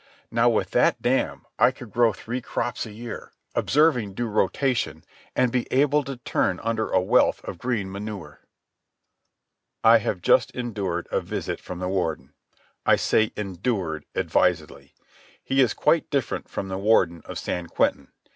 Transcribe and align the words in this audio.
Now 0.31 0.49
with 0.49 0.71
that 0.71 0.99
dam 1.03 1.45
I 1.59 1.69
could 1.69 1.91
grow 1.91 2.11
three 2.11 2.41
crops 2.41 2.87
a 2.87 2.91
year, 2.91 3.31
observing 3.53 4.15
due 4.15 4.25
rotation, 4.25 5.03
and 5.35 5.51
be 5.51 5.67
able 5.71 6.03
to 6.05 6.17
turn 6.17 6.59
under 6.63 6.89
a 6.89 6.99
wealth 6.99 7.39
of 7.43 7.59
green 7.59 7.91
manure.... 7.91 8.41
I 9.83 9.99
have 9.99 10.23
just 10.23 10.49
endured 10.55 11.07
a 11.11 11.21
visit 11.21 11.59
from 11.59 11.77
the 11.77 11.87
Warden. 11.87 12.33
I 12.83 12.95
say 12.95 13.31
"endured" 13.37 14.07
advisedly. 14.15 14.95
He 15.43 15.61
is 15.61 15.75
quite 15.75 16.09
different 16.09 16.49
from 16.49 16.67
the 16.69 16.79
Warden 16.79 17.21
of 17.25 17.37
San 17.37 17.67
Quentin. 17.67 18.07